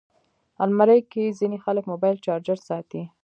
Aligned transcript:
الماري 0.63 0.99
کې 1.11 1.35
ځینې 1.39 1.57
خلک 1.65 1.83
موبایل 1.91 2.17
چارجر 2.25 2.57
ساتي 2.69 3.01